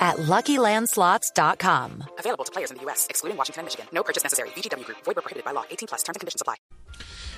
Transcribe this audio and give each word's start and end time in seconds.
at 0.00 0.16
LuckyLandSlots.com. 0.16 2.04
Available 2.18 2.44
to 2.44 2.52
players 2.52 2.70
in 2.70 2.78
the 2.78 2.84
U.S., 2.84 3.06
excluding 3.10 3.36
Washington 3.36 3.60
and 3.60 3.66
Michigan. 3.66 3.86
No 3.92 4.02
purchase 4.02 4.24
necessary. 4.24 4.48
VGW 4.56 4.84
Group. 4.86 4.98
Void 5.04 5.16
prohibited 5.16 5.44
by 5.44 5.52
law. 5.52 5.64
18 5.70 5.88
plus. 5.88 6.02
Terms 6.02 6.16
and 6.16 6.20
conditions 6.20 6.40
apply. 6.40 6.56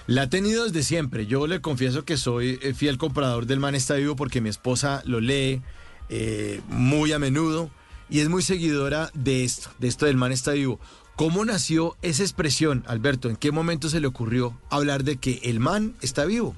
La 0.06 0.22
ha 0.22 0.30
tenido 0.30 0.64
desde 0.64 0.82
siempre. 0.82 1.26
Yo 1.26 1.46
le 1.46 1.60
confieso 1.60 2.04
que 2.04 2.16
soy 2.16 2.58
eh, 2.62 2.74
fiel 2.74 2.98
comprador 2.98 3.46
del 3.46 3.60
Man 3.60 3.74
está 3.74 3.94
vivo 3.94 4.16
porque 4.16 4.40
mi 4.40 4.48
esposa 4.48 5.02
lo 5.04 5.20
lee 5.20 5.62
eh, 6.08 6.60
muy 6.68 7.12
a 7.12 7.18
menudo 7.18 7.70
y 8.10 8.20
es 8.20 8.28
muy 8.28 8.42
seguidora 8.42 9.10
de 9.14 9.44
esto, 9.44 9.70
de 9.78 9.88
esto 9.88 10.06
del 10.06 10.16
Man 10.16 10.32
está 10.32 10.52
vivo. 10.52 10.80
¿Cómo 11.16 11.44
nació 11.44 11.96
esa 12.02 12.22
expresión, 12.22 12.84
Alberto? 12.86 13.28
¿En 13.28 13.36
qué 13.36 13.52
momento 13.52 13.88
se 13.88 14.00
le 14.00 14.06
ocurrió 14.06 14.58
hablar 14.70 15.04
de 15.04 15.18
que 15.18 15.40
el 15.44 15.60
man 15.60 15.94
está 16.00 16.24
vivo? 16.24 16.56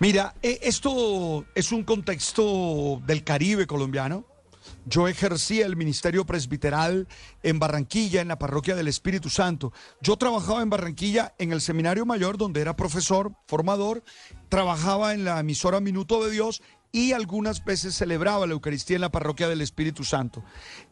Mira, 0.00 0.34
eh, 0.40 0.60
esto 0.62 1.44
es 1.54 1.72
un 1.72 1.84
contexto 1.84 3.02
del 3.06 3.22
Caribe 3.22 3.66
colombiano. 3.66 4.24
Yo 4.86 5.06
ejercía 5.06 5.66
el 5.66 5.76
ministerio 5.76 6.24
presbiteral 6.24 7.06
en 7.42 7.58
Barranquilla, 7.58 8.22
en 8.22 8.28
la 8.28 8.38
parroquia 8.38 8.74
del 8.74 8.88
Espíritu 8.88 9.28
Santo. 9.28 9.74
Yo 10.00 10.16
trabajaba 10.16 10.62
en 10.62 10.70
Barranquilla 10.70 11.34
en 11.36 11.52
el 11.52 11.60
seminario 11.60 12.06
mayor, 12.06 12.38
donde 12.38 12.62
era 12.62 12.76
profesor, 12.76 13.32
formador, 13.46 14.02
trabajaba 14.48 15.12
en 15.12 15.24
la 15.24 15.38
emisora 15.38 15.80
Minuto 15.80 16.24
de 16.24 16.30
Dios 16.30 16.62
y 16.92 17.12
algunas 17.12 17.62
veces 17.62 17.94
celebraba 17.94 18.46
la 18.46 18.54
Eucaristía 18.54 18.96
en 18.96 19.02
la 19.02 19.12
parroquia 19.12 19.48
del 19.48 19.60
Espíritu 19.60 20.04
Santo. 20.04 20.42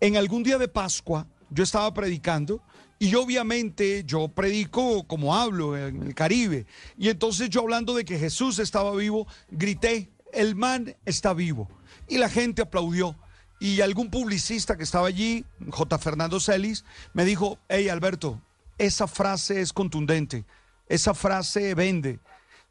En 0.01 0.19
algún 0.19 0.43
día 0.43 0.59
de 0.59 0.69
Pascua 0.69 1.27
yo 1.49 1.65
estaba 1.65 1.95
predicando 1.95 2.63
y 2.99 3.15
obviamente 3.15 4.03
yo 4.05 4.29
predico 4.29 5.07
como 5.07 5.37
hablo 5.37 5.77
en 5.77 6.03
el 6.03 6.15
Caribe. 6.15 6.67
Y 6.97 7.09
entonces 7.09 7.49
yo 7.51 7.61
hablando 7.61 7.95
de 7.95 8.05
que 8.05 8.19
Jesús 8.19 8.59
estaba 8.59 8.95
vivo, 8.95 9.27
grité, 9.51 10.11
el 10.33 10.57
man 10.57 10.97
está 11.05 11.33
vivo. 11.33 11.69
Y 12.09 12.19
la 12.19 12.29
gente 12.29 12.63
aplaudió. 12.63 13.17
Y 13.61 13.81
algún 13.81 14.11
publicista 14.11 14.77
que 14.77 14.85
estaba 14.85 15.09
allí, 15.09 15.45
J. 15.71 15.99
Fernando 15.99 16.39
Celis, 16.41 16.85
me 17.13 17.25
dijo, 17.25 17.59
hey 17.69 17.89
Alberto, 17.89 18.41
esa 18.79 19.09
frase 19.09 19.61
es 19.61 19.73
contundente, 19.73 20.45
esa 20.89 21.13
frase 21.13 21.75
vende. 21.75 22.21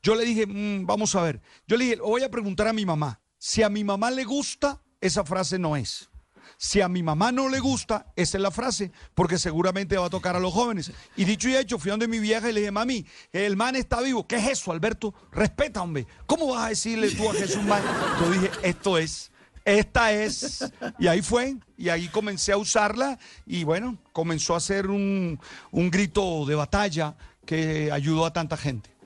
Yo 0.01 0.15
le 0.15 0.23
dije, 0.23 0.45
"Mm, 0.47 0.85
vamos 0.85 1.13
a 1.15 1.21
ver, 1.23 1.41
yo 1.67 1.75
le 1.75 1.83
dije, 1.83 1.95
voy 1.97 2.23
a 2.23 2.31
preguntar 2.31 2.67
a 2.67 2.73
mi 2.73 2.85
mamá, 2.85 3.19
si 3.37 3.63
a 3.63 3.69
mi 3.69 3.83
mamá 3.83 4.11
le 4.11 4.23
gusta, 4.23 4.81
esa 5.01 5.25
frase 5.25 5.59
no 5.59 5.75
es. 5.75 6.09
Si 6.57 6.81
a 6.81 6.87
mi 6.87 7.03
mamá 7.03 7.31
no 7.31 7.49
le 7.49 7.59
gusta, 7.59 8.07
esa 8.15 8.37
es 8.37 8.41
la 8.41 8.51
frase, 8.51 8.91
porque 9.13 9.37
seguramente 9.37 9.97
va 9.97 10.05
a 10.05 10.09
tocar 10.09 10.35
a 10.35 10.39
los 10.39 10.53
jóvenes. 10.53 10.91
Y 11.15 11.25
dicho 11.25 11.49
y 11.49 11.55
hecho, 11.55 11.79
fui 11.79 11.91
donde 11.91 12.07
mi 12.07 12.19
vieja 12.19 12.49
y 12.49 12.53
le 12.53 12.61
dije, 12.61 12.71
mami, 12.71 13.05
el 13.33 13.57
man 13.57 13.75
está 13.75 14.01
vivo. 14.01 14.27
¿Qué 14.27 14.37
es 14.37 14.47
eso, 14.47 14.71
Alberto? 14.71 15.13
Respeta, 15.31 15.81
hombre. 15.81 16.07
¿Cómo 16.25 16.47
vas 16.47 16.65
a 16.65 16.69
decirle 16.69 17.11
tú 17.11 17.29
a 17.29 17.33
Jesús 17.33 17.63
man? 17.63 17.83
Yo 18.21 18.31
dije, 18.31 18.51
esto 18.63 18.97
es, 18.97 19.31
esta 19.65 20.13
es. 20.13 20.71
Y 20.97 21.07
ahí 21.07 21.21
fue, 21.21 21.57
y 21.77 21.89
ahí 21.89 22.07
comencé 22.07 22.51
a 22.51 22.57
usarla, 22.57 23.19
y 23.45 23.63
bueno, 23.63 23.97
comenzó 24.13 24.55
a 24.55 24.59
ser 24.59 24.87
un, 24.87 25.39
un 25.71 25.91
grito 25.91 26.45
de 26.45 26.55
batalla 26.55 27.15
que 27.45 27.91
ayudó 27.91 28.25
a 28.25 28.33
tanta 28.33 28.57
gente. 28.57 28.97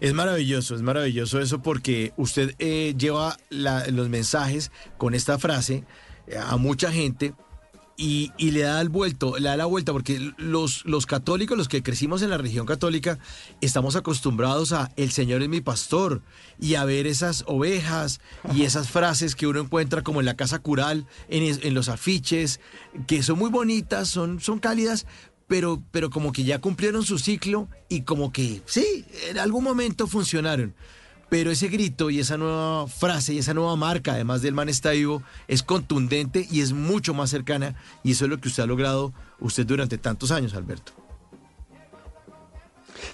Es 0.00 0.12
maravilloso, 0.12 0.74
es 0.74 0.82
maravilloso 0.82 1.40
eso 1.40 1.62
porque 1.62 2.12
usted 2.16 2.54
eh, 2.58 2.94
lleva 2.96 3.36
los 3.50 4.08
mensajes 4.08 4.70
con 4.98 5.14
esta 5.14 5.38
frase 5.38 5.84
a 6.40 6.56
mucha 6.56 6.92
gente 6.92 7.34
y, 7.96 8.32
y 8.38 8.50
le 8.52 8.62
da 8.62 8.80
el 8.80 8.88
vuelto, 8.88 9.38
le 9.38 9.48
da 9.48 9.56
la 9.56 9.66
vuelta 9.66 9.92
porque 9.92 10.32
los, 10.36 10.84
los 10.86 11.06
católicos, 11.06 11.56
los 11.58 11.68
que 11.68 11.82
crecimos 11.82 12.22
en 12.22 12.30
la 12.30 12.38
religión 12.38 12.66
católica, 12.66 13.18
estamos 13.60 13.96
acostumbrados 13.96 14.72
a 14.72 14.90
el 14.96 15.12
Señor 15.12 15.42
es 15.42 15.48
mi 15.48 15.60
pastor 15.60 16.22
y 16.58 16.74
a 16.74 16.84
ver 16.84 17.06
esas 17.06 17.44
ovejas 17.46 18.20
y 18.54 18.62
esas 18.62 18.88
frases 18.88 19.36
que 19.36 19.46
uno 19.46 19.60
encuentra 19.60 20.02
como 20.02 20.20
en 20.20 20.26
la 20.26 20.36
casa 20.36 20.58
cural, 20.58 21.06
en, 21.28 21.58
en 21.62 21.74
los 21.74 21.88
afiches, 21.88 22.60
que 23.06 23.22
son 23.22 23.38
muy 23.38 23.50
bonitas, 23.50 24.08
son, 24.08 24.40
son 24.40 24.58
cálidas, 24.58 25.06
pero, 25.46 25.82
pero 25.90 26.10
como 26.10 26.32
que 26.32 26.44
ya 26.44 26.60
cumplieron 26.60 27.04
su 27.04 27.18
ciclo 27.18 27.68
y 27.88 28.02
como 28.02 28.32
que 28.32 28.62
sí, 28.64 29.04
en 29.28 29.38
algún 29.38 29.64
momento 29.64 30.06
funcionaron. 30.06 30.74
Pero 31.32 31.50
ese 31.50 31.68
grito 31.68 32.10
y 32.10 32.20
esa 32.20 32.36
nueva 32.36 32.86
frase 32.88 33.32
y 33.32 33.38
esa 33.38 33.54
nueva 33.54 33.74
marca, 33.74 34.12
además 34.12 34.42
del 34.42 34.52
man 34.52 34.68
está 34.68 34.90
vivo, 34.90 35.22
es 35.48 35.62
contundente 35.62 36.46
y 36.50 36.60
es 36.60 36.74
mucho 36.74 37.14
más 37.14 37.30
cercana. 37.30 37.74
Y 38.04 38.12
eso 38.12 38.26
es 38.26 38.30
lo 38.30 38.38
que 38.38 38.48
usted 38.48 38.64
ha 38.64 38.66
logrado 38.66 39.14
usted 39.40 39.64
durante 39.64 39.96
tantos 39.96 40.30
años, 40.30 40.52
Alberto. 40.52 40.92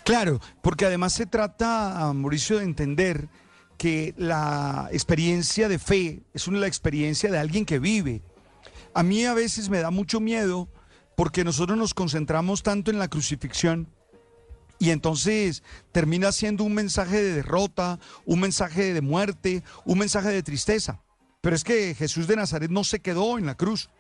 Claro, 0.03 0.41
porque 0.63 0.85
además 0.85 1.13
se 1.13 1.27
trata, 1.27 2.09
ah, 2.09 2.13
Mauricio, 2.13 2.59
de 2.59 2.65
entender 2.65 3.29
que 3.77 4.15
la 4.17 4.89
experiencia 4.91 5.69
de 5.69 5.79
fe 5.79 6.25
es 6.35 6.49
una 6.49 6.59
la 6.59 6.67
experiencia 6.67 7.31
de 7.31 7.39
alguien 7.39 7.65
que 7.65 7.79
vive. 7.79 8.25
A 8.95 9.05
mí 9.05 9.25
a 9.27 9.35
veces 9.35 9.69
me 9.69 9.79
da 9.79 9.93
mucho 9.93 10.19
miedo 10.19 10.69
porque 11.17 11.45
nosotros 11.45 11.79
nos 11.79 11.95
concentramos 11.95 12.65
tanto 12.65 12.91
en 12.91 12.99
la 12.99 13.07
crucifixión 13.07 13.87
y 14.79 14.91
entonces 14.91 15.63
termina 15.93 16.33
siendo 16.33 16.65
un 16.65 16.75
mensaje 16.75 17.23
de 17.23 17.35
derrota, 17.35 17.99
un 18.25 18.41
mensaje 18.41 18.95
de 18.95 19.01
muerte, 19.01 19.63
un 19.85 19.99
mensaje 19.99 20.29
de 20.29 20.43
tristeza. 20.43 21.01
Pero 21.41 21.57
es 21.57 21.65
que 21.65 21.95
Jesús 21.95 22.27
de 22.27 22.37
Nazaret 22.37 22.71
no 22.71 22.85
se 22.85 23.01
quedó 23.01 23.39
en 23.39 23.47
la 23.47 23.57
cruz. 23.57 23.91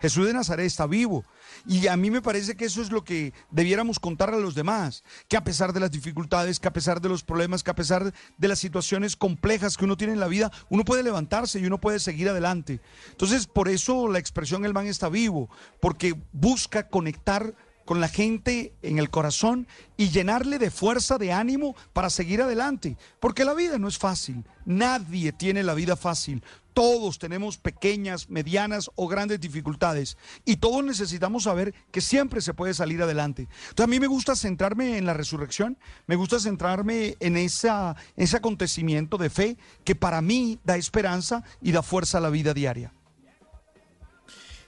Jesús 0.00 0.26
de 0.26 0.34
Nazaret 0.34 0.66
está 0.66 0.86
vivo. 0.86 1.24
Y 1.66 1.86
a 1.86 1.96
mí 1.96 2.10
me 2.10 2.20
parece 2.20 2.54
que 2.54 2.66
eso 2.66 2.82
es 2.82 2.90
lo 2.90 3.02
que 3.02 3.32
debiéramos 3.50 3.98
contar 3.98 4.32
a 4.34 4.38
los 4.38 4.54
demás, 4.54 5.04
que 5.28 5.36
a 5.36 5.44
pesar 5.44 5.72
de 5.72 5.80
las 5.80 5.90
dificultades, 5.90 6.60
que 6.60 6.68
a 6.68 6.72
pesar 6.72 7.00
de 7.00 7.08
los 7.08 7.24
problemas, 7.24 7.62
que 7.62 7.70
a 7.70 7.74
pesar 7.74 8.12
de 8.36 8.48
las 8.48 8.58
situaciones 8.58 9.16
complejas 9.16 9.76
que 9.76 9.84
uno 9.84 9.96
tiene 9.96 10.12
en 10.12 10.20
la 10.20 10.28
vida, 10.28 10.52
uno 10.68 10.84
puede 10.84 11.02
levantarse 11.02 11.58
y 11.58 11.66
uno 11.66 11.80
puede 11.80 11.98
seguir 11.98 12.28
adelante. 12.28 12.80
Entonces, 13.10 13.46
por 13.46 13.68
eso 13.68 14.08
la 14.08 14.18
expresión 14.18 14.64
el 14.64 14.74
man 14.74 14.86
está 14.86 15.08
vivo, 15.08 15.48
porque 15.80 16.14
busca 16.32 16.88
conectar 16.88 17.54
con 17.86 18.00
la 18.00 18.08
gente 18.08 18.74
en 18.82 18.98
el 18.98 19.08
corazón 19.08 19.66
y 19.96 20.10
llenarle 20.10 20.58
de 20.58 20.70
fuerza, 20.70 21.16
de 21.16 21.32
ánimo 21.32 21.74
para 21.94 22.10
seguir 22.10 22.42
adelante. 22.42 22.98
Porque 23.20 23.46
la 23.46 23.54
vida 23.54 23.78
no 23.78 23.88
es 23.88 23.96
fácil. 23.96 24.44
Nadie 24.66 25.32
tiene 25.32 25.62
la 25.62 25.72
vida 25.72 25.96
fácil. 25.96 26.42
Todos 26.74 27.18
tenemos 27.18 27.56
pequeñas, 27.56 28.28
medianas 28.28 28.90
o 28.96 29.08
grandes 29.08 29.40
dificultades. 29.40 30.18
Y 30.44 30.56
todos 30.56 30.84
necesitamos 30.84 31.44
saber 31.44 31.72
que 31.90 32.02
siempre 32.02 32.42
se 32.42 32.52
puede 32.52 32.74
salir 32.74 33.00
adelante. 33.00 33.48
Entonces 33.70 33.84
a 33.84 33.86
mí 33.86 33.98
me 33.98 34.08
gusta 34.08 34.36
centrarme 34.36 34.98
en 34.98 35.06
la 35.06 35.14
resurrección. 35.14 35.78
Me 36.06 36.16
gusta 36.16 36.38
centrarme 36.38 37.16
en 37.20 37.36
ese 37.38 38.36
acontecimiento 38.36 39.16
de 39.16 39.30
fe 39.30 39.56
que 39.84 39.94
para 39.94 40.20
mí 40.20 40.58
da 40.64 40.76
esperanza 40.76 41.44
y 41.62 41.72
da 41.72 41.82
fuerza 41.82 42.18
a 42.18 42.20
la 42.20 42.28
vida 42.28 42.52
diaria. 42.52 42.92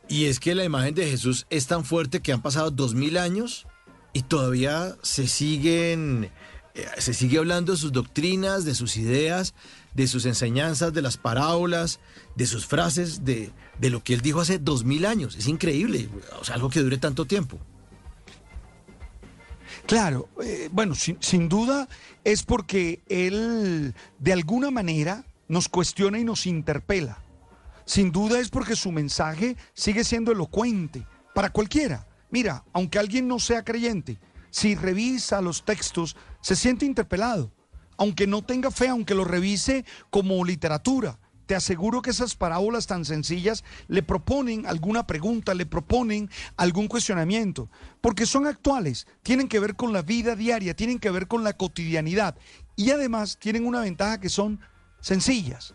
Y 0.08 0.24
es 0.24 0.40
que 0.40 0.54
la 0.54 0.64
imagen 0.64 0.94
de 0.94 1.08
Jesús 1.08 1.46
es 1.50 1.66
tan 1.66 1.84
fuerte 1.84 2.20
que 2.20 2.32
han 2.32 2.40
pasado 2.40 2.70
dos 2.70 2.94
mil 2.94 3.18
años 3.18 3.66
y 4.14 4.22
todavía 4.22 4.96
se 5.02 5.28
siguen, 5.28 6.30
eh, 6.74 6.86
se 6.96 7.12
sigue 7.12 7.38
hablando 7.38 7.72
de 7.72 7.78
sus 7.78 7.92
doctrinas, 7.92 8.64
de 8.64 8.74
sus 8.74 8.96
ideas, 8.96 9.54
de 9.92 10.06
sus 10.06 10.24
enseñanzas, 10.24 10.94
de 10.94 11.02
las 11.02 11.18
parábolas, 11.18 12.00
de 12.36 12.46
sus 12.46 12.64
frases, 12.66 13.24
de, 13.24 13.50
de 13.78 13.90
lo 13.90 14.02
que 14.02 14.14
él 14.14 14.22
dijo 14.22 14.40
hace 14.40 14.58
dos 14.58 14.84
mil 14.84 15.04
años. 15.04 15.36
Es 15.36 15.46
increíble, 15.46 16.08
o 16.40 16.44
sea, 16.44 16.54
algo 16.54 16.70
que 16.70 16.80
dure 16.80 16.96
tanto 16.96 17.26
tiempo. 17.26 17.58
Claro, 19.86 20.28
eh, 20.42 20.68
bueno, 20.72 20.94
sin, 20.94 21.18
sin 21.20 21.48
duda 21.48 21.88
es 22.24 22.42
porque 22.42 23.02
él 23.08 23.94
de 24.18 24.32
alguna 24.32 24.70
manera 24.70 25.24
nos 25.48 25.68
cuestiona 25.68 26.18
y 26.18 26.24
nos 26.24 26.46
interpela. 26.46 27.22
Sin 27.88 28.12
duda 28.12 28.38
es 28.38 28.50
porque 28.50 28.76
su 28.76 28.92
mensaje 28.92 29.56
sigue 29.72 30.04
siendo 30.04 30.30
elocuente 30.30 31.06
para 31.34 31.48
cualquiera. 31.48 32.06
Mira, 32.30 32.62
aunque 32.74 32.98
alguien 32.98 33.26
no 33.26 33.38
sea 33.38 33.64
creyente, 33.64 34.18
si 34.50 34.74
revisa 34.74 35.40
los 35.40 35.64
textos, 35.64 36.14
se 36.42 36.54
siente 36.54 36.84
interpelado. 36.84 37.50
Aunque 37.96 38.26
no 38.26 38.42
tenga 38.42 38.70
fe, 38.70 38.88
aunque 38.88 39.14
lo 39.14 39.24
revise 39.24 39.86
como 40.10 40.44
literatura, 40.44 41.18
te 41.46 41.54
aseguro 41.54 42.02
que 42.02 42.10
esas 42.10 42.36
parábolas 42.36 42.86
tan 42.86 43.06
sencillas 43.06 43.64
le 43.86 44.02
proponen 44.02 44.66
alguna 44.66 45.06
pregunta, 45.06 45.54
le 45.54 45.64
proponen 45.64 46.28
algún 46.58 46.88
cuestionamiento, 46.88 47.70
porque 48.02 48.26
son 48.26 48.46
actuales, 48.46 49.06
tienen 49.22 49.48
que 49.48 49.60
ver 49.60 49.76
con 49.76 49.94
la 49.94 50.02
vida 50.02 50.36
diaria, 50.36 50.76
tienen 50.76 50.98
que 50.98 51.10
ver 51.10 51.26
con 51.26 51.42
la 51.42 51.54
cotidianidad 51.54 52.36
y 52.76 52.90
además 52.90 53.38
tienen 53.38 53.66
una 53.66 53.80
ventaja 53.80 54.20
que 54.20 54.28
son 54.28 54.60
sencillas, 55.00 55.74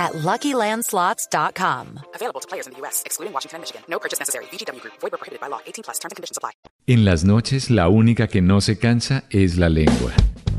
at 0.00 0.12
LuckyLandSlots.com. 0.14 1.86
Available 2.14 2.40
to 2.40 2.48
players 2.48 2.66
in 2.66 2.72
the 2.72 2.80
U.S., 2.80 3.02
excluding 3.06 3.34
Washington 3.34 3.56
and 3.56 3.62
Michigan. 3.62 3.82
No 3.88 3.98
purchase 3.98 4.18
necessary. 4.18 4.46
VGW 4.46 4.80
Group. 4.80 4.94
Void 5.00 5.10
prohibited 5.12 5.40
by 5.40 5.48
law. 5.48 5.60
18 5.66 5.84
plus. 5.84 5.98
Terms 5.98 6.12
and 6.12 6.16
conditions 6.16 6.38
apply. 6.38 6.52
En 6.86 7.04
las 7.04 7.24
noches, 7.24 7.70
la 7.70 7.88
única 7.88 8.26
que 8.26 8.40
no 8.40 8.60
se 8.60 8.78
cansa 8.78 9.24
es 9.30 9.58
la 9.58 9.68
lengua. 9.68 10.12